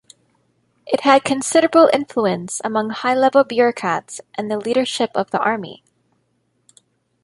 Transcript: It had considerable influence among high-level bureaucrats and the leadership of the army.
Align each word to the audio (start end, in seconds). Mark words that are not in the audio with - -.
It 0.87 1.01
had 1.01 1.23
considerable 1.23 1.87
influence 1.93 2.59
among 2.63 2.89
high-level 2.89 3.43
bureaucrats 3.43 4.19
and 4.33 4.49
the 4.49 4.57
leadership 4.57 5.11
of 5.13 5.29
the 5.29 5.37
army. 5.39 5.83